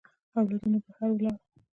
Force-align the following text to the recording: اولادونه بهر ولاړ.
اولادونه 0.37 0.79
بهر 0.85 1.09
ولاړ. 1.11 1.37